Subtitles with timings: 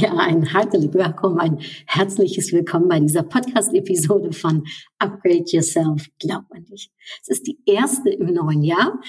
[0.00, 4.64] Ja, ein herzliches Willkommen, ein herzliches Willkommen bei dieser Podcast-Episode von
[5.00, 6.06] Upgrade Yourself.
[6.20, 6.92] Glaub an dich.
[7.20, 9.00] Es ist die erste im neuen Jahr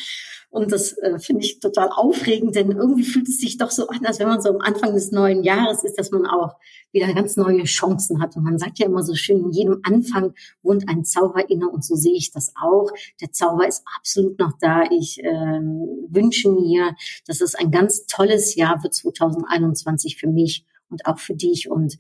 [0.50, 4.04] und das äh, finde ich total aufregend, denn irgendwie fühlt es sich doch so an,
[4.04, 6.56] als wenn man so am Anfang des neuen Jahres ist, dass man auch
[6.92, 8.36] wieder ganz neue Chancen hat.
[8.36, 10.34] Und man sagt ja immer so schön, in jedem Anfang
[10.64, 12.90] wohnt ein Zauber inne und so sehe ich das auch.
[13.22, 14.86] Der Zauber ist absolut noch da.
[14.90, 16.96] Ich äh, wünsche mir,
[17.28, 21.70] dass es ein ganz tolles Jahr für 2021 für mich und auch für dich.
[21.70, 21.98] Und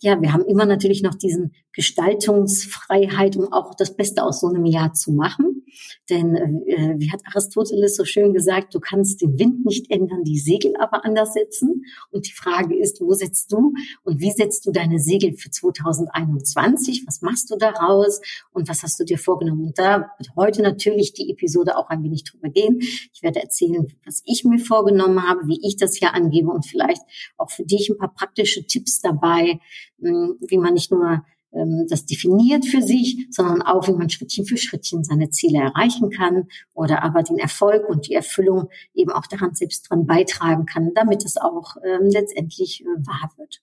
[0.00, 4.64] ja, wir haben immer natürlich noch diesen Gestaltungsfreiheit, um auch das Beste aus so einem
[4.64, 5.64] Jahr zu machen.
[6.08, 10.38] Denn äh, wie hat Aristoteles so schön gesagt, du kannst den Wind nicht ändern, die
[10.38, 11.84] Segel aber anders setzen.
[12.10, 17.04] Und die Frage ist, wo setzt du und wie setzt du deine Segel für 2021?
[17.06, 18.20] Was machst du daraus
[18.52, 19.66] und was hast du dir vorgenommen?
[19.66, 22.78] Und da wird heute natürlich die Episode auch ein wenig drüber gehen.
[22.80, 27.02] Ich werde erzählen, was ich mir vorgenommen habe, wie ich das hier angebe und vielleicht
[27.36, 29.58] auch für dich ein paar praktische Tipps dabei,
[30.00, 34.46] hm, wie man nicht nur ähm, das definiert für sich, sondern auch, wie man Schrittchen
[34.46, 39.26] für Schrittchen seine Ziele erreichen kann oder aber den Erfolg und die Erfüllung eben auch
[39.26, 43.62] daran selbst dran beitragen kann, damit es auch ähm, letztendlich äh, wahr wird.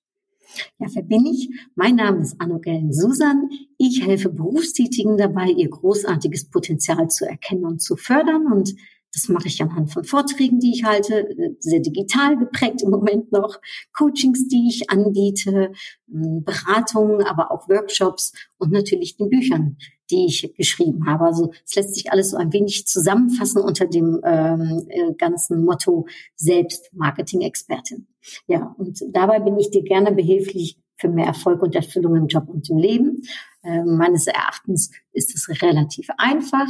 [0.79, 1.49] Ja, wer bin ich?
[1.75, 3.49] Mein Name ist Annogellen Susan.
[3.77, 8.75] Ich helfe Berufstätigen dabei, ihr großartiges Potenzial zu erkennen und zu fördern und
[9.13, 11.27] das mache ich anhand von Vorträgen, die ich halte,
[11.59, 13.59] sehr digital geprägt im Moment noch,
[13.93, 15.73] Coachings, die ich anbiete,
[16.13, 19.77] ähm, Beratungen, aber auch Workshops und natürlich den Büchern,
[20.09, 21.25] die ich geschrieben habe.
[21.25, 26.07] Also es lässt sich alles so ein wenig zusammenfassen unter dem ähm, äh, ganzen Motto
[26.35, 28.07] Selbstmarketing-Expertin.
[28.47, 32.47] Ja, und dabei bin ich dir gerne behilflich für mehr Erfolg und Erfüllung im Job
[32.47, 33.23] und im Leben.
[33.63, 36.67] Ähm, meines Erachtens ist es relativ einfach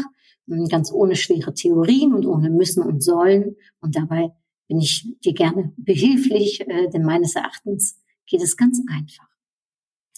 [0.69, 3.55] ganz ohne schwere Theorien und ohne müssen und sollen.
[3.79, 4.31] Und dabei
[4.67, 9.29] bin ich dir gerne behilflich, äh, denn meines Erachtens geht es ganz einfach.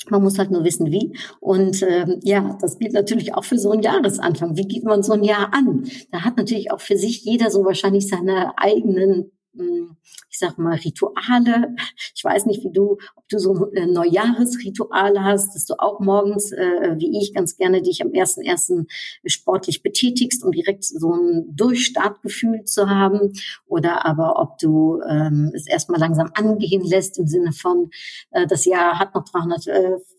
[0.09, 1.17] Man muss halt nur wissen, wie.
[1.39, 4.57] Und ähm, ja, das gilt natürlich auch für so einen Jahresanfang.
[4.57, 5.87] Wie geht man so ein Jahr an?
[6.11, 11.75] Da hat natürlich auch für sich jeder so wahrscheinlich seine eigenen ich sag mal, Rituale.
[12.15, 16.51] Ich weiß nicht, wie du, ob du so äh, Neujahresrituale hast, dass du auch morgens,
[16.51, 18.87] äh, wie ich, ganz gerne dich am ersten ersten
[19.25, 23.33] sportlich betätigst, um direkt so ein Durchstartgefühl zu haben.
[23.67, 27.91] Oder aber ob du ähm, es erstmal langsam angehen lässt im Sinne von,
[28.31, 29.25] äh, das Jahr hat noch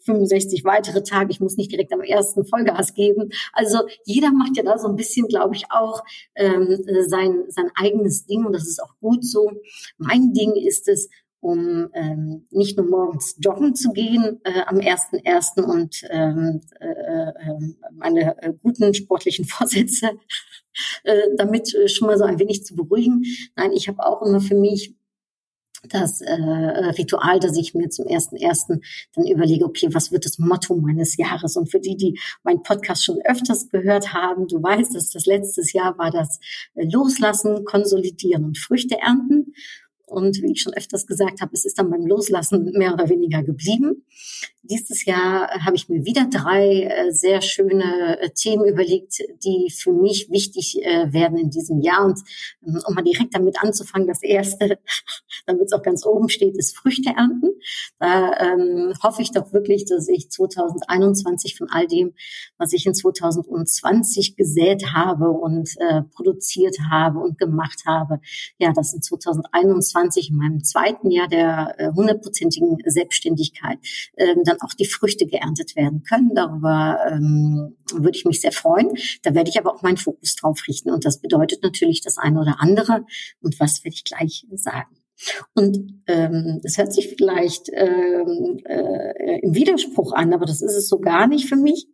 [0.05, 3.31] 365 weitere Tage, ich muss nicht direkt am ersten Vollgas geben.
[3.53, 6.03] Also jeder macht ja da so ein bisschen, glaube ich, auch
[6.35, 9.51] ähm, sein, sein eigenes Ding und das ist auch gut so.
[9.99, 11.09] Mein Ding ist es,
[11.41, 15.63] um ähm, nicht nur morgens joggen zu gehen äh, am 1.1.
[15.63, 20.11] und ähm, äh, äh, meine äh, guten sportlichen Vorsätze
[21.05, 23.25] äh, damit äh, schon mal so ein wenig zu beruhigen.
[23.57, 24.95] Nein, ich habe auch immer für mich
[25.89, 28.83] das äh, Ritual, dass ich mir zum ersten ersten
[29.15, 31.57] dann überlege, okay, was wird das Motto meines Jahres?
[31.57, 35.73] Und für die, die meinen Podcast schon öfters gehört haben, du weißt, dass das letztes
[35.73, 36.41] Jahr war das
[36.75, 39.55] äh, Loslassen, Konsolidieren und Früchte ernten.
[40.07, 43.43] Und wie ich schon öfters gesagt habe, es ist dann beim Loslassen mehr oder weniger
[43.43, 44.05] geblieben.
[44.65, 49.93] Dieses Jahr habe ich mir wieder drei äh, sehr schöne äh, Themen überlegt, die für
[49.93, 52.05] mich wichtig äh, werden in diesem Jahr.
[52.05, 52.19] Und
[52.67, 54.79] ähm, um mal direkt damit anzufangen, das erste,
[55.47, 57.51] damit es auch ganz oben steht, ist Früchte ernten.
[57.99, 62.15] Da ähm, hoffe ich doch wirklich, dass ich 2021 von all dem,
[62.59, 68.21] was ich in 2020 gesät habe und äh, produziert habe und gemacht habe,
[68.59, 69.45] ja, das in 2021
[69.85, 73.79] 2021 in meinem zweiten Jahr der äh, hundertprozentigen Selbstständigkeit
[74.17, 76.35] ähm, dann auch die Früchte geerntet werden können.
[76.35, 78.93] Darüber ähm, würde ich mich sehr freuen.
[79.23, 80.91] Da werde ich aber auch meinen Fokus drauf richten.
[80.91, 83.05] Und das bedeutet natürlich das eine oder andere.
[83.41, 85.04] Und was werde ich gleich sagen?
[85.55, 90.89] Und ähm, das hört sich vielleicht ähm, äh, im Widerspruch an, aber das ist es
[90.89, 91.87] so gar nicht für mich.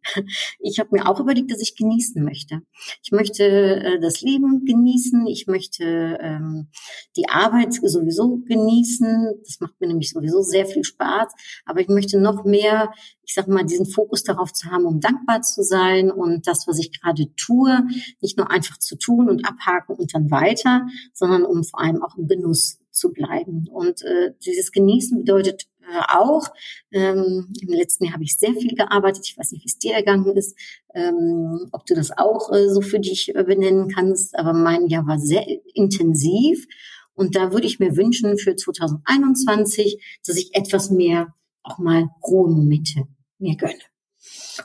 [0.58, 2.60] Ich habe mir auch überlegt, dass ich genießen möchte.
[3.02, 5.26] Ich möchte äh, das Leben genießen.
[5.26, 6.68] Ich möchte ähm,
[7.16, 9.40] die Arbeit sowieso genießen.
[9.44, 11.32] Das macht mir nämlich sowieso sehr viel Spaß.
[11.66, 12.90] Aber ich möchte noch mehr,
[13.24, 16.78] ich sage mal, diesen Fokus darauf zu haben, um dankbar zu sein und das, was
[16.78, 17.86] ich gerade tue,
[18.20, 22.16] nicht nur einfach zu tun und abhaken und dann weiter, sondern um vor allem auch
[22.16, 23.66] im Genuss zu bleiben.
[23.68, 26.46] Und äh, dieses Genießen bedeutet äh, auch.
[26.92, 29.26] Ähm, Im letzten Jahr habe ich sehr viel gearbeitet.
[29.26, 30.56] Ich weiß nicht, wie es dir ergangen ist,
[30.94, 34.38] ähm, ob du das auch äh, so für dich äh, benennen kannst.
[34.38, 36.66] Aber mein Jahr war sehr intensiv.
[37.14, 43.08] Und da würde ich mir wünschen für 2021, dass ich etwas mehr auch mal Ruhemomente
[43.38, 43.74] mir gönne.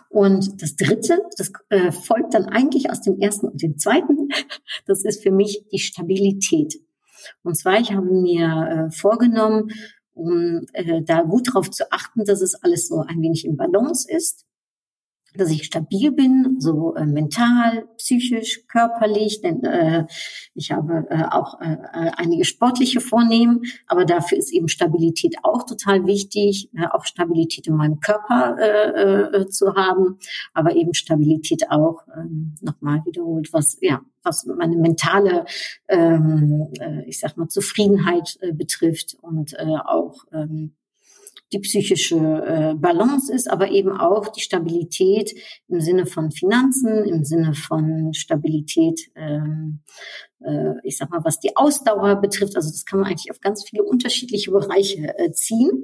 [0.09, 4.29] Und das Dritte, das äh, folgt dann eigentlich aus dem ersten und dem zweiten,
[4.85, 6.75] das ist für mich die Stabilität.
[7.43, 9.69] Und zwar, ich habe mir äh, vorgenommen,
[10.13, 14.09] um äh, da gut darauf zu achten, dass es alles so ein wenig im Balance
[14.09, 14.45] ist
[15.37, 20.05] dass ich stabil bin, so äh, mental, psychisch, körperlich, denn äh,
[20.53, 21.77] ich habe äh, auch äh,
[22.17, 27.75] einige sportliche Vornehmen, aber dafür ist eben Stabilität auch total wichtig, äh, auch Stabilität in
[27.75, 30.17] meinem Körper äh, äh, zu haben,
[30.53, 32.25] aber eben Stabilität auch äh,
[32.61, 35.45] nochmal wiederholt, was ja was meine mentale,
[35.87, 40.73] ähm, äh, ich sag mal Zufriedenheit äh, betrifft und äh, auch ähm,
[41.53, 45.33] die psychische äh, Balance ist, aber eben auch die Stabilität
[45.67, 49.81] im Sinne von Finanzen, im Sinne von Stabilität, ähm,
[50.43, 52.55] äh, ich sag mal, was die Ausdauer betrifft.
[52.55, 55.83] Also das kann man eigentlich auf ganz viele unterschiedliche Bereiche äh, ziehen.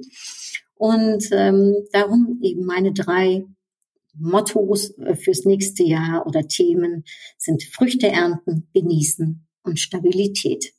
[0.74, 3.44] Und ähm, darum eben meine drei
[4.14, 7.04] Mottos fürs nächste Jahr oder Themen
[7.38, 10.74] sind Früchte ernten, genießen und Stabilität.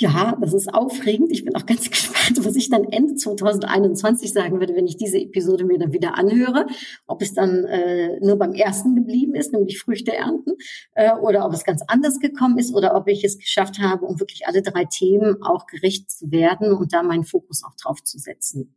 [0.00, 1.32] Ja, das ist aufregend.
[1.32, 5.18] Ich bin auch ganz gespannt, was ich dann Ende 2021 sagen werde, wenn ich diese
[5.18, 6.66] Episode mir dann wieder anhöre.
[7.08, 10.52] Ob es dann äh, nur beim ersten geblieben ist, nämlich Früchte ernten,
[10.94, 14.20] äh, oder ob es ganz anders gekommen ist, oder ob ich es geschafft habe, um
[14.20, 18.18] wirklich alle drei Themen auch gerecht zu werden und da meinen Fokus auch drauf zu
[18.18, 18.76] setzen.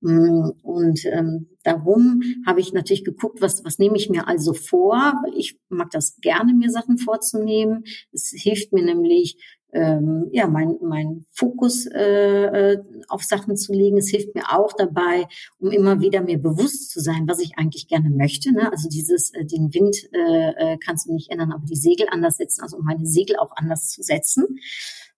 [0.00, 4.96] Mm, und ähm, darum habe ich natürlich geguckt, was, was nehme ich mir also vor,
[5.24, 7.84] weil ich mag das gerne, mir Sachen vorzunehmen.
[8.12, 9.38] Es hilft mir nämlich,
[9.72, 13.98] ähm, ja, mein, mein Fokus äh, äh, auf Sachen zu legen.
[13.98, 15.26] Es hilft mir auch dabei,
[15.58, 18.52] um immer wieder mir bewusst zu sein, was ich eigentlich gerne möchte.
[18.52, 18.70] Ne?
[18.70, 22.36] Also dieses, äh, den Wind äh, äh kannst du nicht ändern, aber die Segel anders
[22.36, 24.58] setzen, also um meine Segel auch anders zu setzen.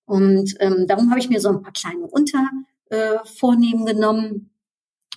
[0.05, 4.51] Und ähm, darum habe ich mir so ein paar kleine Untervornehmen äh, genommen.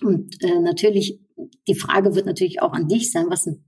[0.02, 1.18] Und äh, natürlich,
[1.66, 3.62] die Frage wird natürlich auch an dich sein, was sind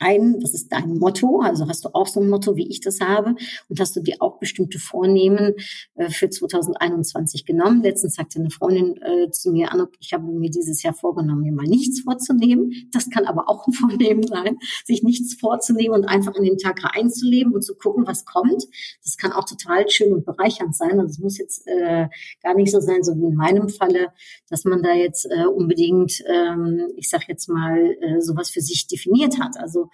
[0.00, 1.40] ein, was ist dein Motto?
[1.40, 3.36] Also hast du auch so ein Motto, wie ich das habe?
[3.68, 5.54] Und hast du dir auch bestimmte Vornehmen
[5.94, 7.82] äh, für 2021 genommen?
[7.82, 11.52] Letztens sagte eine Freundin äh, zu mir, Anuk, ich habe mir dieses Jahr vorgenommen, mir
[11.52, 12.72] mal nichts vorzunehmen.
[12.92, 16.82] Das kann aber auch ein Vornehmen sein, sich nichts vorzunehmen und einfach in den Tag
[16.82, 18.66] reinzuleben und zu gucken, was kommt.
[19.04, 20.98] Das kann auch total schön und bereichernd sein.
[20.98, 22.08] Also es muss jetzt äh,
[22.42, 24.08] gar nicht so sein, so wie in meinem Falle,
[24.48, 28.86] dass man da jetzt äh, unbedingt, ähm, ich sag jetzt mal, äh, sowas für sich
[28.86, 29.58] definiert hat.
[29.58, 29.89] Also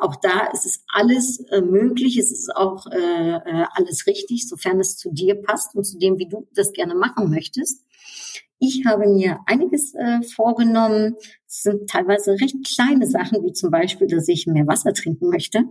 [0.00, 4.78] auch da ist es alles äh, möglich, es ist auch äh, äh, alles richtig, sofern
[4.78, 7.82] es zu dir passt und zu dem, wie du das gerne machen möchtest.
[8.58, 11.14] Ich habe mir einiges äh, vorgenommen.
[11.46, 15.64] Es sind teilweise recht kleine Sachen, wie zum Beispiel, dass ich mehr Wasser trinken möchte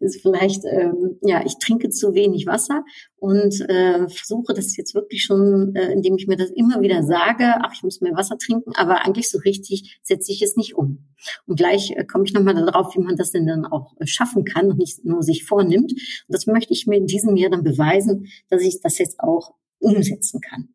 [0.00, 2.84] ist vielleicht, ähm, ja, ich trinke zu wenig Wasser
[3.16, 7.54] und äh, versuche das jetzt wirklich schon, äh, indem ich mir das immer wieder sage,
[7.60, 11.08] ach, ich muss mehr Wasser trinken, aber eigentlich so richtig setze ich es nicht um.
[11.46, 14.44] Und gleich äh, komme ich nochmal darauf, wie man das denn dann auch äh, schaffen
[14.44, 15.92] kann und nicht nur sich vornimmt.
[15.92, 19.54] Und das möchte ich mir in diesem Jahr dann beweisen, dass ich das jetzt auch
[19.78, 20.68] umsetzen kann.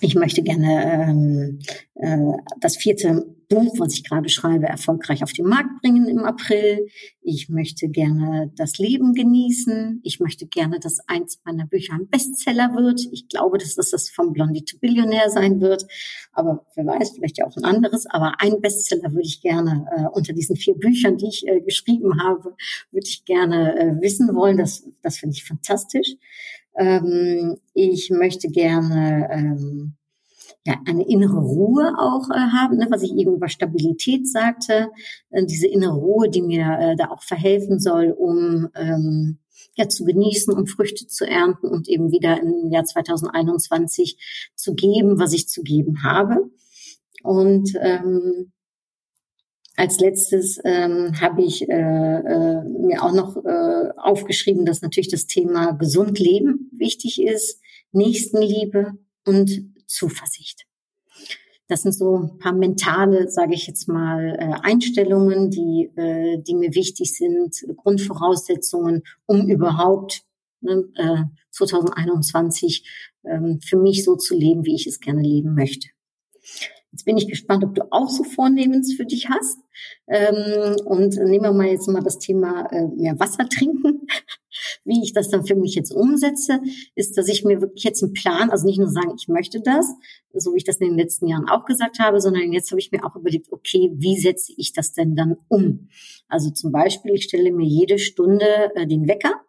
[0.00, 1.58] Ich möchte gerne ähm,
[1.94, 6.86] äh, das vierte Buch, was ich gerade schreibe, erfolgreich auf den Markt bringen im April.
[7.22, 10.00] Ich möchte gerne das Leben genießen.
[10.04, 13.08] Ich möchte gerne, dass eins meiner Bücher ein Bestseller wird.
[13.10, 15.86] Ich glaube, dass das das vom Blondie to Billionär sein wird.
[16.32, 18.06] Aber wer weiß, vielleicht ja auch ein anderes.
[18.06, 22.22] Aber ein Bestseller würde ich gerne äh, unter diesen vier Büchern, die ich äh, geschrieben
[22.22, 22.54] habe,
[22.90, 24.58] würde ich gerne äh, wissen wollen.
[24.58, 26.16] Das, das finde ich fantastisch.
[26.76, 29.97] Ähm, ich möchte gerne ähm,
[30.66, 34.90] ja, eine innere Ruhe auch äh, haben, ne, was ich eben über Stabilität sagte,
[35.30, 39.38] äh, diese innere Ruhe, die mir äh, da auch verhelfen soll, um ähm,
[39.76, 45.18] ja zu genießen und Früchte zu ernten und eben wieder im Jahr 2021 zu geben,
[45.18, 46.50] was ich zu geben habe.
[47.22, 48.52] Und ähm,
[49.76, 55.26] als letztes ähm, habe ich äh, äh, mir auch noch äh, aufgeschrieben, dass natürlich das
[55.26, 57.60] Thema gesund leben wichtig ist,
[57.92, 60.66] Nächstenliebe und Zuversicht.
[61.66, 66.54] Das sind so ein paar mentale, sage ich jetzt mal, äh, Einstellungen, die, äh, die
[66.54, 70.22] mir wichtig sind, Grundvoraussetzungen, um überhaupt
[70.60, 72.88] ne, 2021
[73.24, 75.88] ähm, für mich so zu leben, wie ich es gerne leben möchte.
[76.98, 79.60] Jetzt bin ich gespannt, ob du auch so Vornehmens für dich hast.
[80.08, 84.08] Ähm, und nehmen wir mal jetzt mal das Thema äh, mehr Wasser trinken.
[84.84, 86.60] Wie ich das dann für mich jetzt umsetze,
[86.96, 89.86] ist, dass ich mir wirklich jetzt einen Plan, also nicht nur sagen, ich möchte das,
[90.32, 92.90] so wie ich das in den letzten Jahren auch gesagt habe, sondern jetzt habe ich
[92.90, 95.90] mir auch überlegt, okay, wie setze ich das denn dann um?
[96.26, 99.40] Also zum Beispiel, ich stelle mir jede Stunde äh, den Wecker,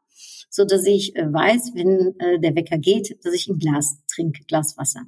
[0.52, 4.44] so dass ich äh, weiß, wenn äh, der Wecker geht, dass ich ein Glas trinke,
[4.46, 5.08] Glas Wasser.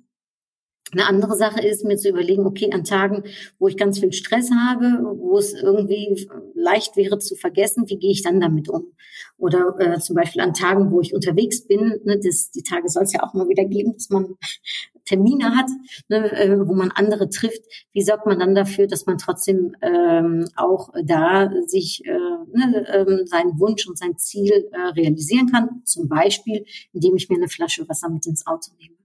[0.92, 3.24] Eine andere Sache ist, mir zu überlegen, okay, an Tagen,
[3.60, 4.86] wo ich ganz viel Stress habe,
[5.18, 8.92] wo es irgendwie leicht wäre zu vergessen, wie gehe ich dann damit um?
[9.38, 13.04] Oder äh, zum Beispiel an Tagen, wo ich unterwegs bin, ne, das, die Tage soll
[13.04, 14.36] es ja auch mal wieder geben, dass man
[15.06, 15.70] Termine hat,
[16.10, 17.64] ne, äh, wo man andere trifft.
[17.92, 23.26] Wie sorgt man dann dafür, dass man trotzdem ähm, auch da sich äh, ne, äh,
[23.26, 25.82] seinen Wunsch und sein Ziel äh, realisieren kann?
[25.86, 29.01] Zum Beispiel, indem ich mir eine Flasche Wasser mit ins Auto nehme.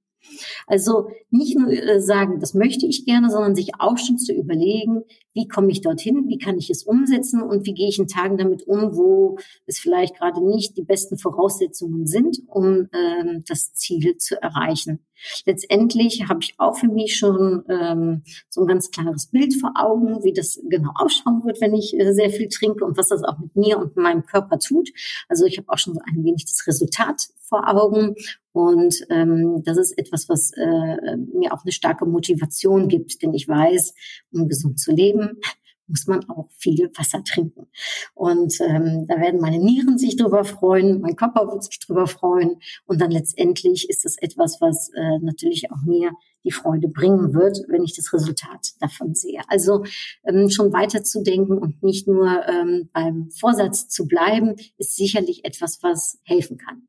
[0.66, 5.02] Also nicht nur äh, sagen, das möchte ich gerne, sondern sich auch schon zu überlegen,
[5.32, 8.38] wie komme ich dorthin, wie kann ich es umsetzen und wie gehe ich in Tagen
[8.38, 14.16] damit um, wo es vielleicht gerade nicht die besten Voraussetzungen sind, um ähm, das Ziel
[14.16, 15.00] zu erreichen.
[15.44, 20.22] Letztendlich habe ich auch für mich schon ähm, so ein ganz klares Bild vor Augen,
[20.24, 23.38] wie das genau ausschauen wird, wenn ich äh, sehr viel trinke und was das auch
[23.38, 24.90] mit mir und meinem Körper tut.
[25.28, 28.14] Also ich habe auch schon so ein wenig das Resultat vor Augen
[28.52, 33.46] und ähm, das ist etwas, was äh, mir auch eine starke Motivation gibt, denn ich
[33.46, 33.94] weiß,
[34.32, 35.40] um gesund zu leben,
[35.88, 37.68] muss man auch viel Wasser trinken.
[38.14, 42.60] Und ähm, da werden meine Nieren sich drüber freuen, mein Körper wird sich drüber freuen.
[42.86, 46.12] Und dann letztendlich ist das etwas, was äh, natürlich auch mir
[46.44, 49.40] die Freude bringen wird, wenn ich das Resultat davon sehe.
[49.48, 49.84] Also
[50.24, 55.44] ähm, schon weiter zu denken und nicht nur ähm, beim Vorsatz zu bleiben, ist sicherlich
[55.44, 56.88] etwas, was helfen kann.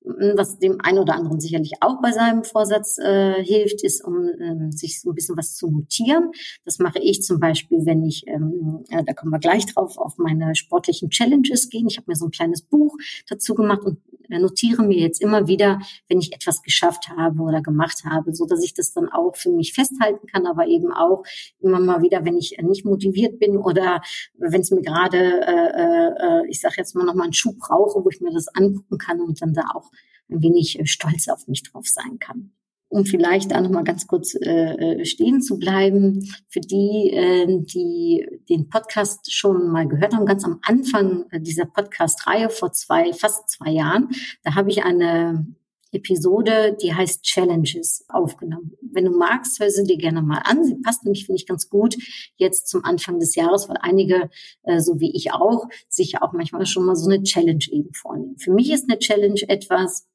[0.00, 4.70] Was dem einen oder anderen sicherlich auch bei seinem Vorsatz äh, hilft, ist, um ähm,
[4.70, 6.30] sich so ein bisschen was zu notieren.
[6.64, 10.18] Das mache ich zum Beispiel, wenn ich, ähm, äh, da kommen wir gleich drauf, auf
[10.18, 11.86] meine sportlichen Challenges gehen.
[11.88, 12.96] Ich habe mir so ein kleines Buch
[13.28, 18.04] dazu gemacht und notiere mir jetzt immer wieder, wenn ich etwas geschafft habe oder gemacht
[18.04, 21.24] habe, so dass ich das dann auch für mich festhalten kann, aber eben auch
[21.60, 24.02] immer mal wieder, wenn ich nicht motiviert bin oder
[24.36, 28.04] wenn es mir gerade, äh, äh, ich sage jetzt mal noch mal einen Schub brauche,
[28.04, 29.90] wo ich mir das angucken kann und dann da auch
[30.30, 32.52] ein wenig äh, stolz auf mich drauf sein kann
[32.94, 38.24] um vielleicht da nochmal ganz kurz äh, äh, stehen zu bleiben, für die, äh, die
[38.48, 43.70] den Podcast schon mal gehört haben, ganz am Anfang dieser Podcast-Reihe vor zwei, fast zwei
[43.70, 44.10] Jahren,
[44.44, 45.44] da habe ich eine
[45.90, 48.72] Episode, die heißt Challenges aufgenommen.
[48.80, 50.64] Wenn du magst, hör sie dir gerne mal an.
[50.64, 51.96] Sie passt nämlich, finde ich, ganz gut
[52.36, 54.30] jetzt zum Anfang des Jahres, weil einige,
[54.62, 58.38] äh, so wie ich auch, sich auch manchmal schon mal so eine Challenge eben vornehmen.
[58.38, 60.06] Für mich ist eine Challenge etwas,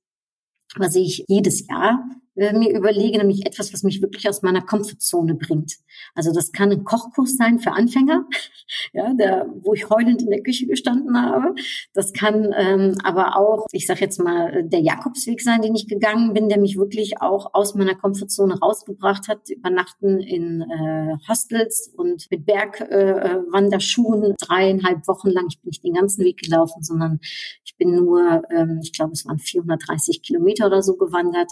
[0.76, 2.04] was ich jedes Jahr
[2.40, 5.76] äh, mir überlege, nämlich etwas, was mich wirklich aus meiner Komfortzone bringt.
[6.16, 8.26] Also das kann ein Kochkurs sein für Anfänger,
[8.94, 11.54] ja, der, wo ich heulend in der Küche gestanden habe.
[11.94, 16.34] Das kann ähm, aber auch, ich sage jetzt mal, der Jakobsweg sein, den ich gegangen
[16.34, 19.50] bin, der mich wirklich auch aus meiner Komfortzone rausgebracht hat.
[19.50, 25.48] Übernachten in äh, Hostels und mit Bergwanderschuhen äh, dreieinhalb Wochen lang.
[25.50, 27.20] Ich bin nicht den ganzen Weg gelaufen, sondern
[27.66, 31.52] ich bin nur, ähm, ich glaube, es waren 430 Kilometer oder so gewandert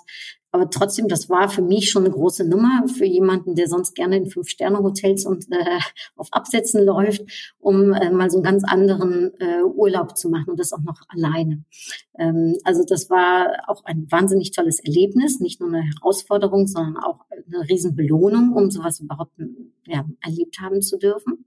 [0.57, 4.17] aber trotzdem, das war für mich schon eine große Nummer für jemanden, der sonst gerne
[4.17, 5.79] in Fünf-Sterne-Hotels und äh,
[6.15, 7.21] auf Absätzen läuft,
[7.59, 11.01] um äh, mal so einen ganz anderen äh, Urlaub zu machen und das auch noch
[11.09, 11.63] alleine.
[12.17, 17.21] Ähm, also das war auch ein wahnsinnig tolles Erlebnis, nicht nur eine Herausforderung, sondern auch
[17.29, 19.33] eine Riesenbelohnung, um sowas überhaupt
[19.85, 21.45] ja, erlebt haben zu dürfen.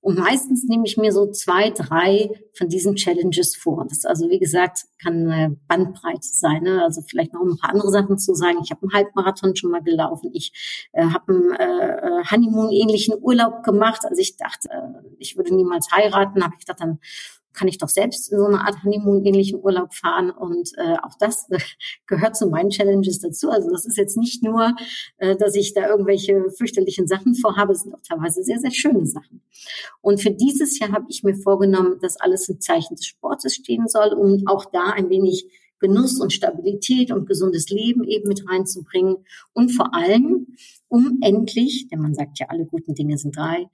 [0.00, 3.84] Und meistens nehme ich mir so zwei, drei von diesen Challenges vor.
[3.88, 6.62] Das also, wie gesagt, kann eine Bandbreite sein.
[6.62, 6.82] Ne?
[6.82, 8.58] Also vielleicht noch ein paar andere Sachen zu sagen.
[8.62, 10.30] Ich habe einen Halbmarathon schon mal gelaufen.
[10.32, 14.02] Ich äh, habe einen äh, Honeymoon-ähnlichen Urlaub gemacht.
[14.04, 16.44] Also ich dachte, äh, ich würde niemals heiraten.
[16.44, 17.00] Habe ich gedacht, dann
[17.58, 20.30] kann ich doch selbst in so eine Art Honeymoon-ähnlichen Urlaub fahren.
[20.30, 21.58] Und äh, auch das äh,
[22.06, 23.50] gehört zu meinen Challenges dazu.
[23.50, 24.74] Also das ist jetzt nicht nur,
[25.18, 29.06] äh, dass ich da irgendwelche fürchterlichen Sachen vorhabe, es sind auch teilweise sehr, sehr schöne
[29.06, 29.42] Sachen.
[30.00, 33.88] Und für dieses Jahr habe ich mir vorgenommen, dass alles im Zeichen des Sportes stehen
[33.88, 35.46] soll, um auch da ein wenig
[35.80, 39.16] Genuss und Stabilität und gesundes Leben eben mit reinzubringen.
[39.52, 40.48] Und vor allem,
[40.88, 43.66] um endlich, denn man sagt ja, alle guten Dinge sind drei,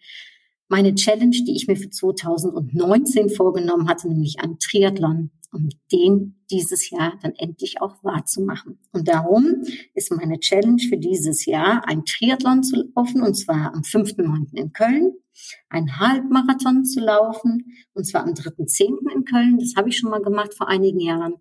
[0.68, 6.90] meine Challenge, die ich mir für 2019 vorgenommen hatte, nämlich ein Triathlon um den dieses
[6.90, 8.78] Jahr dann endlich auch wahrzumachen.
[8.92, 9.62] Und darum
[9.94, 14.52] ist meine Challenge für dieses Jahr, ein Triathlon zu laufen, und zwar am 5.9.
[14.52, 15.14] in Köln,
[15.68, 19.14] ein Halbmarathon zu laufen, und zwar am 3.10.
[19.14, 19.59] in Köln.
[19.59, 21.35] Das habe ich schon mal gemacht vor einigen Jahren.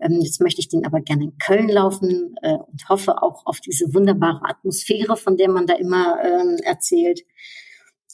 [0.00, 3.60] Ähm, jetzt möchte ich den aber gerne in Köln laufen äh, und hoffe auch auf
[3.60, 7.20] diese wunderbare Atmosphäre, von der man da immer ähm, erzählt.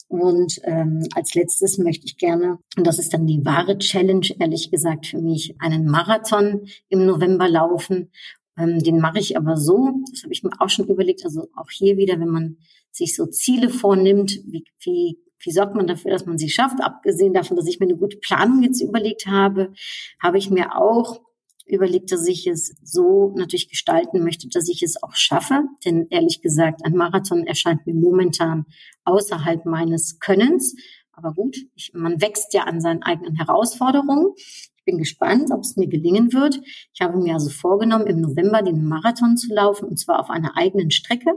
[0.09, 4.71] Und ähm, als letztes möchte ich gerne, und das ist dann die wahre Challenge, ehrlich
[4.71, 8.09] gesagt, für mich, einen Marathon im November laufen.
[8.57, 11.69] Ähm, den mache ich aber so, das habe ich mir auch schon überlegt, also auch
[11.69, 12.57] hier wieder, wenn man
[12.91, 16.81] sich so Ziele vornimmt, wie, wie, wie sorgt man dafür, dass man sie schafft?
[16.81, 19.73] Abgesehen davon, dass ich mir eine gute Planung jetzt überlegt habe,
[20.19, 21.21] habe ich mir auch
[21.69, 25.63] überlegt, dass ich es so natürlich gestalten möchte, dass ich es auch schaffe.
[25.85, 28.65] Denn ehrlich gesagt, ein Marathon erscheint mir momentan
[29.05, 30.75] außerhalb meines Könnens.
[31.11, 34.33] Aber gut, ich, man wächst ja an seinen eigenen Herausforderungen.
[34.37, 36.59] Ich bin gespannt, ob es mir gelingen wird.
[36.93, 40.57] Ich habe mir also vorgenommen, im November den Marathon zu laufen, und zwar auf einer
[40.57, 41.31] eigenen Strecke.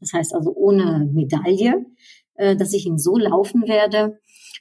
[0.00, 1.86] Das heißt also ohne Medaille,
[2.34, 4.18] äh, dass ich ihn so laufen werde,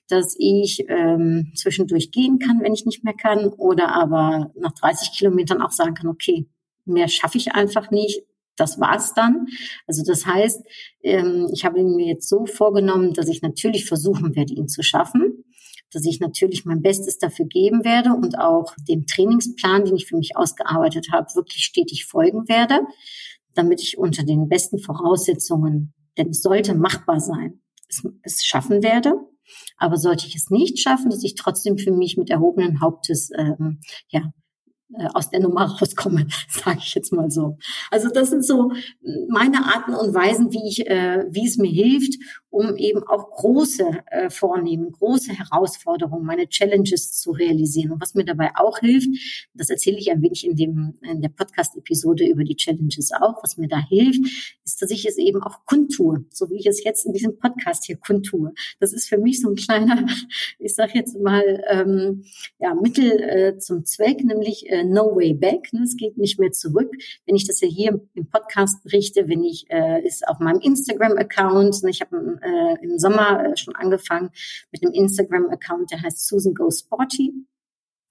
[0.07, 5.11] dass ich ähm, zwischendurch gehen kann, wenn ich nicht mehr kann, oder aber nach 30
[5.17, 6.47] Kilometern auch sagen kann, okay,
[6.85, 8.23] mehr schaffe ich einfach nicht.
[8.57, 9.47] Das war's dann.
[9.85, 10.61] Also das heißt,
[11.03, 15.43] ähm, ich habe mir jetzt so vorgenommen, dass ich natürlich versuchen werde, ihn zu schaffen,
[15.91, 20.17] dass ich natürlich mein Bestes dafür geben werde und auch dem Trainingsplan, den ich für
[20.17, 22.79] mich ausgearbeitet habe, wirklich stetig folgen werde,
[23.55, 29.15] damit ich unter den besten Voraussetzungen, denn es sollte machbar sein, es, es schaffen werde.
[29.77, 33.79] Aber sollte ich es nicht schaffen, dass ich trotzdem für mich mit erhobenen Hauptes ähm,
[34.09, 34.31] ja,
[34.93, 37.57] äh, aus der Nummer rauskomme, sage ich jetzt mal so.
[37.91, 38.71] Also das sind so
[39.29, 42.15] meine Arten und Weisen, wie ich, äh, wie es mir hilft,
[42.55, 47.91] um eben auch große äh, Vornehmen, große Herausforderungen, meine Challenges zu realisieren.
[47.91, 49.09] Und was mir dabei auch hilft,
[49.53, 53.43] das erzähle ich ein wenig in dem in der Podcast-Episode über die Challenges auch.
[53.43, 54.21] Was mir da hilft,
[54.63, 57.83] ist, dass ich es eben auch kundtue, so wie ich es jetzt in diesem Podcast
[57.85, 58.53] hier kundtue.
[58.79, 60.05] Das ist für mich so ein kleiner,
[60.57, 62.23] ich sage jetzt mal ähm,
[62.59, 65.73] ja Mittel äh, zum Zweck, nämlich äh, No Way Back.
[65.73, 65.81] Ne?
[65.83, 66.89] Es geht nicht mehr zurück.
[67.25, 71.83] Wenn ich das ja hier im Podcast berichte, wenn ich äh, ist auf meinem Instagram-Account,
[71.83, 71.89] ne?
[71.89, 74.29] ich habe äh, im Sommer äh, schon angefangen
[74.71, 77.33] mit einem Instagram-Account, der heißt Susan Go Sporty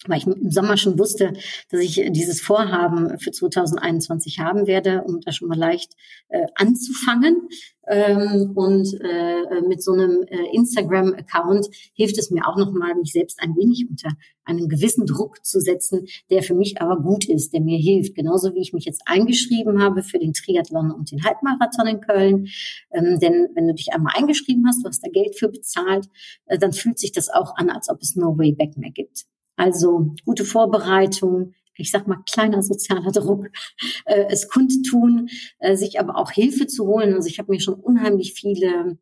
[0.06, 1.32] weil ich im Sommer schon wusste,
[1.70, 5.94] dass ich dieses Vorhaben für 2021 haben werde, um da schon mal leicht
[6.28, 7.48] äh, anzufangen.
[7.86, 13.40] Ähm, und äh, mit so einem äh, Instagram-Account hilft es mir auch nochmal, mich selbst
[13.42, 14.10] ein wenig unter
[14.44, 18.14] einen gewissen Druck zu setzen, der für mich aber gut ist, der mir hilft.
[18.14, 22.46] Genauso wie ich mich jetzt eingeschrieben habe für den Triathlon und den Halbmarathon in Köln.
[22.90, 26.06] Ähm, denn wenn du dich einmal eingeschrieben hast, du hast da Geld für bezahlt,
[26.46, 29.24] äh, dann fühlt sich das auch an, als ob es no way back mehr gibt.
[29.56, 33.46] Also gute Vorbereitung, ich sag mal kleiner sozialer Druck,
[34.06, 37.14] äh, es kundtun, äh, sich aber auch Hilfe zu holen.
[37.14, 38.98] Also ich habe mir schon unheimlich viele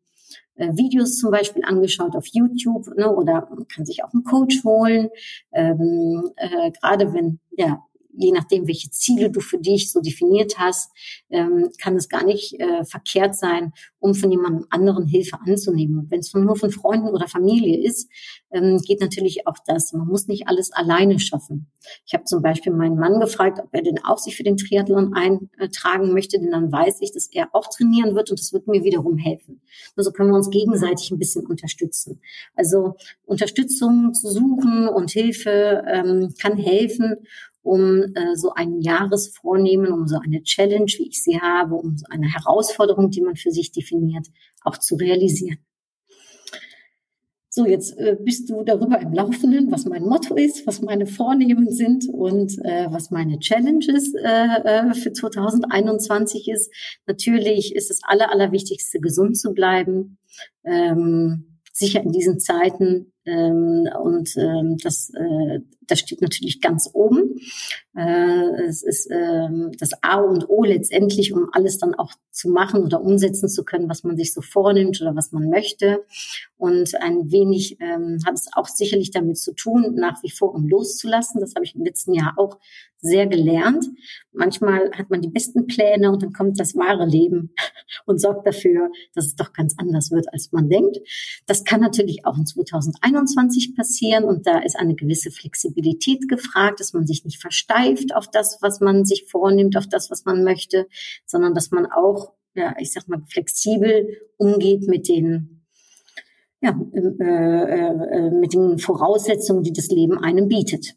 [0.55, 4.63] äh, Videos zum Beispiel angeschaut auf YouTube ne, oder man kann sich auch einen Coach
[4.63, 5.09] holen.
[5.51, 7.83] Ähm, äh, Gerade wenn ja
[8.15, 10.91] je nachdem, welche Ziele du für dich so definiert hast,
[11.29, 16.07] ähm, kann es gar nicht äh, verkehrt sein, um von jemandem anderen Hilfe anzunehmen.
[16.09, 18.09] Wenn es nur von Freunden oder Familie ist,
[18.53, 19.93] ähm, geht natürlich auch das.
[19.93, 21.71] Man muss nicht alles alleine schaffen.
[22.05, 25.13] Ich habe zum Beispiel meinen Mann gefragt, ob er denn auch sich für den Triathlon
[25.13, 28.83] eintragen möchte, denn dann weiß ich, dass er auch trainieren wird und das wird mir
[28.83, 29.61] wiederum helfen.
[29.95, 32.21] Also können wir uns gegenseitig ein bisschen unterstützen.
[32.55, 37.17] Also Unterstützung zu suchen und Hilfe ähm, kann helfen
[37.63, 42.05] um äh, so ein Jahresvornehmen, um so eine Challenge, wie ich sie habe, um so
[42.09, 44.27] eine Herausforderung, die man für sich definiert,
[44.63, 45.59] auch zu realisieren.
[47.55, 51.69] So, jetzt äh, bist du darüber im Laufenden, was mein Motto ist, was meine Vornehmen
[51.69, 56.73] sind und äh, was meine Challenges äh, äh, für 2021 ist.
[57.05, 60.17] Natürlich ist das Aller, Allerwichtigste, gesund zu bleiben.
[60.63, 67.39] Ähm, sicher in diesen Zeiten ähm, und ähm, das, äh, das steht natürlich ganz oben.
[67.95, 72.83] Äh, es ist ähm, das A und O letztendlich, um alles dann auch zu machen
[72.83, 76.05] oder umsetzen zu können, was man sich so vornimmt oder was man möchte.
[76.63, 80.65] Und ein wenig ähm, hat es auch sicherlich damit zu tun, nach wie vor um
[80.65, 81.41] loszulassen.
[81.41, 82.57] Das habe ich im letzten Jahr auch
[83.01, 83.85] sehr gelernt.
[84.31, 87.53] Manchmal hat man die besten Pläne und dann kommt das wahre Leben
[88.05, 90.99] und sorgt dafür, dass es doch ganz anders wird, als man denkt.
[91.47, 96.93] Das kann natürlich auch in 2021 passieren und da ist eine gewisse Flexibilität gefragt, dass
[96.93, 100.87] man sich nicht versteift auf das, was man sich vornimmt, auf das, was man möchte,
[101.25, 105.62] sondern dass man auch, ja, ich sag mal, flexibel umgeht mit den
[106.63, 110.95] ja, äh, äh, äh mit den Voraussetzungen, die das Leben einem bietet.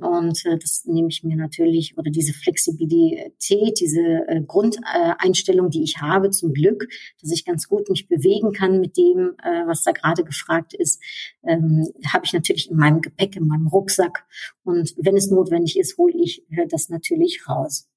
[0.00, 5.98] Und äh, das nehme ich mir natürlich, oder diese Flexibilität, diese äh, Grundeinstellung, die ich
[6.00, 6.88] habe, zum Glück,
[7.22, 11.00] dass ich ganz gut mich bewegen kann mit dem, äh, was da gerade gefragt ist,
[11.44, 14.26] ähm, habe ich natürlich in meinem Gepäck, in meinem Rucksack.
[14.64, 17.88] Und wenn es notwendig ist, hole ich äh, das natürlich raus.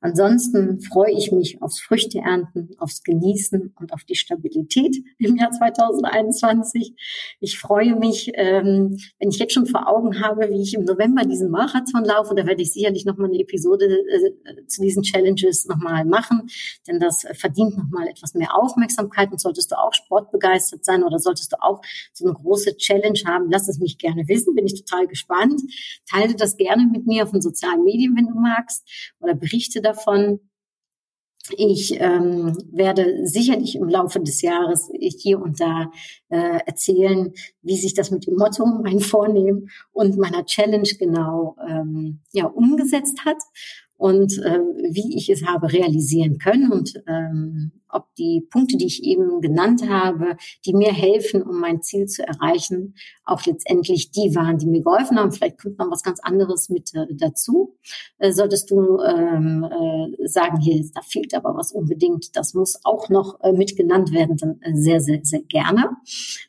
[0.00, 6.94] Ansonsten freue ich mich aufs Früchteernten, aufs Genießen und auf die Stabilität im Jahr 2021.
[7.40, 11.24] Ich freue mich, ähm, wenn ich jetzt schon vor Augen habe, wie ich im November
[11.24, 12.34] diesen Marathon laufe.
[12.34, 16.48] Da werde ich sicherlich noch mal eine Episode äh, zu diesen Challenges noch mal machen,
[16.86, 19.30] denn das verdient noch mal etwas mehr Aufmerksamkeit.
[19.30, 21.80] Und solltest du auch sportbegeistert sein oder solltest du auch
[22.12, 24.54] so eine große Challenge haben, lass es mich gerne wissen.
[24.54, 25.60] Bin ich total gespannt.
[26.08, 28.86] Teile das gerne mit mir auf den sozialen Medien, wenn du magst,
[29.20, 30.40] oder berichte Geschichte davon.
[31.56, 35.90] Ich ähm, werde sicherlich im Laufe des Jahres hier und da
[36.28, 42.20] äh, erzählen, wie sich das mit dem Motto, mein Vornehmen und meiner Challenge genau ähm,
[42.32, 43.38] ja, umgesetzt hat
[44.00, 44.60] und äh,
[44.92, 49.86] wie ich es habe realisieren können und ähm, ob die Punkte, die ich eben genannt
[49.86, 54.82] habe, die mir helfen, um mein Ziel zu erreichen, auch letztendlich die waren, die mir
[54.82, 55.32] geholfen haben.
[55.32, 57.76] Vielleicht kommt noch was ganz anderes mit äh, dazu.
[58.16, 63.10] Äh, solltest du ähm, äh, sagen, hier, da fehlt aber was unbedingt, das muss auch
[63.10, 65.90] noch äh, mit genannt werden, dann äh, sehr, sehr, sehr gerne.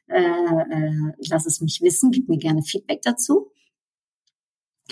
[0.08, 3.52] Äh, äh, lass es mich wissen, gib mir gerne Feedback dazu.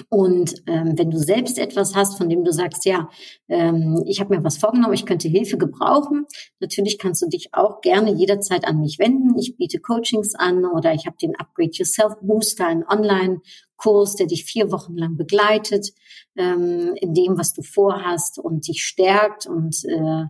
[0.09, 3.09] Und ähm, wenn du selbst etwas hast, von dem du sagst, ja,
[3.47, 6.25] ähm, ich habe mir was vorgenommen, ich könnte Hilfe gebrauchen,
[6.59, 9.37] natürlich kannst du dich auch gerne jederzeit an mich wenden.
[9.37, 14.45] Ich biete Coachings an oder ich habe den Upgrade Yourself Booster, einen Online-Kurs, der dich
[14.45, 15.93] vier Wochen lang begleitet
[16.35, 20.23] ähm, in dem, was du vorhast und dich stärkt und äh,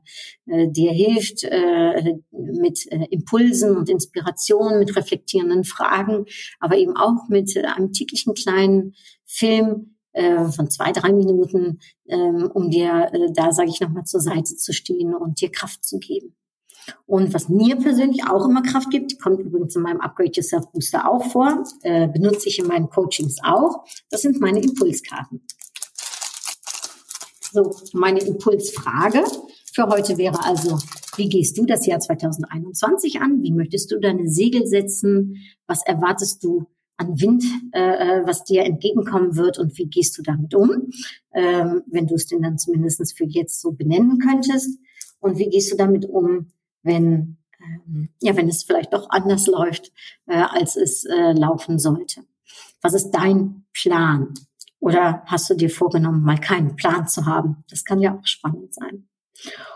[0.47, 6.25] äh, dir hilft äh, mit äh, Impulsen und Inspirationen, mit reflektierenden Fragen,
[6.59, 8.95] aber eben auch mit äh, einem täglichen kleinen
[9.29, 14.21] Film äh, von zwei, drei Minuten, ähm, um dir äh, da, sage ich nochmal, zur
[14.21, 16.35] Seite zu stehen und dir Kraft zu geben.
[17.05, 21.07] Und was mir persönlich auch immer Kraft gibt, kommt übrigens in meinem Upgrade Yourself Booster
[21.07, 25.41] auch vor, äh, benutze ich in meinen Coachings auch, das sind meine Impulskarten.
[27.51, 29.23] So, meine Impulsfrage
[29.73, 30.79] für heute wäre also,
[31.17, 33.43] wie gehst du das Jahr 2021 an?
[33.43, 35.37] Wie möchtest du deine Segel setzen?
[35.67, 36.65] Was erwartest du
[36.99, 40.89] an Wind, äh, äh, was dir entgegenkommen wird und wie gehst du damit um,
[41.33, 44.77] ähm, wenn du es denn dann zumindest für jetzt so benennen könntest.
[45.21, 46.51] Und wie gehst du damit um,
[46.83, 49.91] wenn, ähm, ja, wenn es vielleicht doch anders läuft,
[50.27, 52.21] äh, als es äh, laufen sollte.
[52.81, 54.33] Was ist dein Plan?
[54.79, 57.63] Oder hast du dir vorgenommen, mal keinen Plan zu haben?
[57.69, 59.07] Das kann ja auch spannend sein.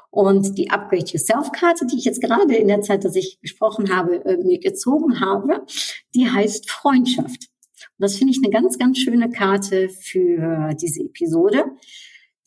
[0.09, 4.23] Und die Upgrade Yourself-Karte, die ich jetzt gerade in der Zeit, dass ich gesprochen habe,
[4.25, 5.65] äh, mir gezogen habe,
[6.13, 7.49] die heißt Freundschaft.
[7.97, 11.65] Und das finde ich eine ganz, ganz schöne Karte für diese Episode.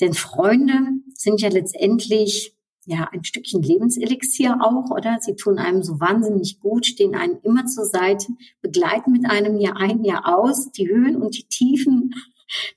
[0.01, 0.75] Denn Freunde
[1.15, 5.19] sind ja letztendlich ja ein Stückchen Lebenselixier auch, oder?
[5.21, 8.29] Sie tun einem so wahnsinnig gut, stehen einem immer zur Seite,
[8.61, 12.15] begleiten mit einem Jahr ein, Jahr aus, die Höhen und die Tiefen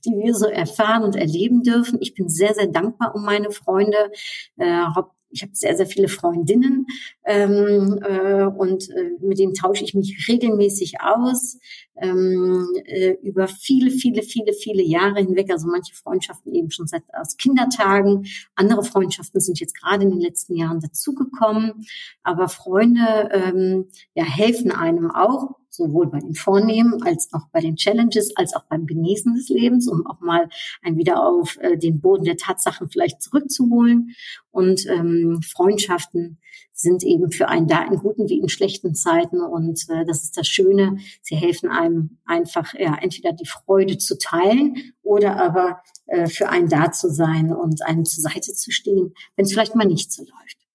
[0.06, 2.00] die wir so erfahren und erleben dürfen.
[2.02, 4.12] Ich bin sehr, sehr dankbar um meine Freunde.
[4.58, 4.86] Äh,
[5.32, 6.88] ich habe sehr, sehr viele Freundinnen
[7.24, 11.60] ähm, äh, und äh, mit denen tausche ich mich regelmäßig aus
[11.98, 15.52] ähm, äh, über viele, viele, viele, viele Jahre hinweg.
[15.52, 20.22] Also manche Freundschaften eben schon seit aus Kindertagen, andere Freundschaften sind jetzt gerade in den
[20.22, 21.86] letzten Jahren dazugekommen.
[22.24, 27.76] Aber Freunde ähm, ja, helfen einem auch sowohl bei den Vornehmen als auch bei den
[27.76, 30.50] Challenges, als auch beim Genießen des Lebens, um auch mal
[30.82, 34.16] ein wieder auf äh, den Boden der Tatsachen vielleicht zurückzuholen.
[34.52, 36.40] Und ähm, Freundschaften
[36.74, 39.42] sind eben für einen da in guten wie in schlechten Zeiten.
[39.42, 40.98] Und äh, das ist das Schöne.
[41.22, 46.70] Sie helfen einem einfach, ja, entweder die Freude zu teilen oder aber äh, für einen
[46.70, 50.24] da zu sein und einem zur Seite zu stehen, wenn es vielleicht mal nicht so
[50.24, 50.69] läuft.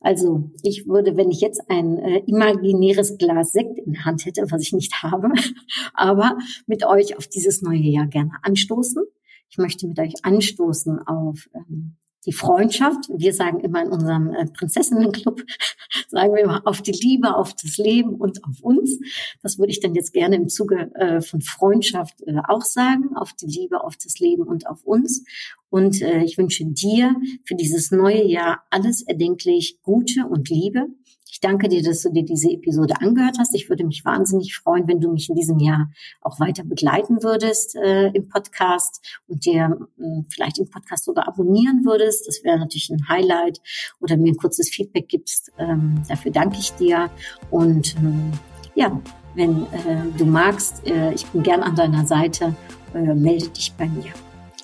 [0.00, 4.44] Also ich würde, wenn ich jetzt ein äh, imaginäres Glas Sekt in der Hand hätte,
[4.50, 5.28] was ich nicht habe,
[5.94, 9.02] aber mit euch auf dieses neue Jahr gerne anstoßen.
[9.50, 13.08] Ich möchte mit euch anstoßen auf ähm, die Freundschaft.
[13.08, 15.42] Wir sagen immer in unserem äh, Prinzessinnenclub,
[16.08, 18.98] sagen wir immer auf die Liebe, auf das Leben und auf uns.
[19.42, 23.32] Das würde ich dann jetzt gerne im Zuge äh, von Freundschaft äh, auch sagen, auf
[23.32, 25.24] die Liebe, auf das Leben und auf uns.
[25.70, 30.88] Und ich wünsche dir für dieses neue Jahr alles erdenklich Gute und Liebe
[31.32, 33.54] ich danke dir, dass du dir diese Episode angehört hast.
[33.54, 35.90] Ich würde mich wahnsinnig freuen, wenn du mich in diesem Jahr
[36.20, 41.86] auch weiter begleiten würdest äh, im Podcast und dir äh, vielleicht im Podcast sogar abonnieren
[41.86, 42.28] würdest.
[42.28, 43.62] Das wäre natürlich ein Highlight
[43.98, 45.50] oder mir ein kurzes Feedback gibst.
[45.56, 47.08] Ähm, dafür danke ich dir.
[47.50, 48.32] Und ähm,
[48.74, 49.00] ja,
[49.34, 52.54] wenn äh, du magst, äh, ich bin gern an deiner Seite
[52.92, 54.12] äh, melde dich bei mir.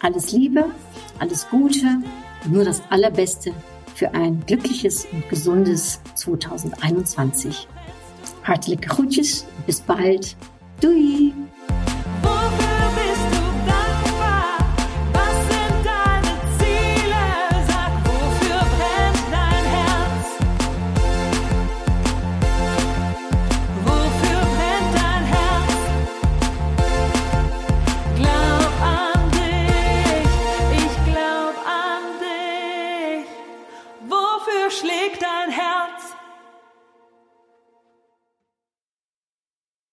[0.03, 0.67] Alles Liebe,
[1.19, 2.03] alles Gute
[2.47, 3.55] nur das Allerbeste
[3.99, 7.67] für ein glückliches und gesundes 2021.
[8.45, 10.37] Hartelijke groetjes, bis bald.
[10.81, 11.33] Doei!